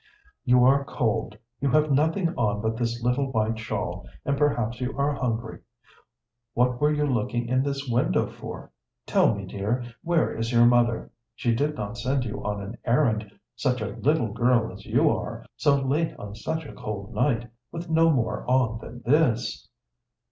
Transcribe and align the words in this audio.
"You 0.43 0.63
are 0.65 0.83
cold, 0.83 1.37
you 1.59 1.69
have 1.69 1.91
nothing 1.91 2.29
on 2.33 2.59
but 2.59 2.75
this 2.75 3.03
little 3.03 3.31
white 3.31 3.59
shawl, 3.59 4.07
and 4.25 4.35
perhaps 4.35 4.81
you 4.81 4.97
are 4.97 5.13
hungry. 5.13 5.59
What 6.55 6.81
were 6.81 6.91
you 6.91 7.05
looking 7.05 7.47
in 7.47 7.61
this 7.61 7.87
window 7.87 8.25
for? 8.25 8.71
Tell 9.05 9.35
me, 9.35 9.45
dear, 9.45 9.83
where 10.03 10.33
is 10.35 10.51
your 10.51 10.65
mother? 10.65 11.11
She 11.35 11.53
did 11.53 11.75
not 11.75 11.99
send 11.99 12.25
you 12.25 12.43
on 12.43 12.63
an 12.63 12.79
errand, 12.83 13.31
such 13.55 13.79
a 13.79 13.89
little 13.95 14.33
girl 14.33 14.71
as 14.73 14.87
you 14.87 15.07
are, 15.11 15.45
so 15.55 15.75
late 15.79 16.15
on 16.17 16.33
such 16.33 16.65
a 16.65 16.73
cold 16.73 17.13
night, 17.13 17.51
with 17.71 17.87
no 17.87 18.09
more 18.09 18.43
on 18.49 18.79
than 18.79 19.03
this?" 19.05 19.69